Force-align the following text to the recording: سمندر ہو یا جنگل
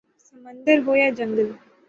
سمندر 0.25 0.77
ہو 0.85 0.93
یا 1.01 1.09
جنگل 1.17 1.47